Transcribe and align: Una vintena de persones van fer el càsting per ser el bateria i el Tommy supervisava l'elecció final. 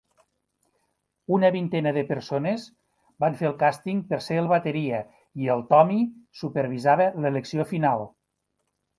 Una 1.35 1.49
vintena 1.55 1.91
de 1.97 2.03
persones 2.11 2.63
van 3.25 3.35
fer 3.41 3.47
el 3.49 3.53
càsting 3.59 3.99
per 4.13 4.19
ser 4.27 4.37
el 4.43 4.49
bateria 4.53 5.01
i 5.43 5.51
el 5.57 5.61
Tommy 5.73 5.99
supervisava 6.39 7.07
l'elecció 7.27 7.67
final. 7.73 8.03